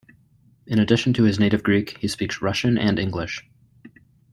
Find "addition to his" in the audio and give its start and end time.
0.79-1.37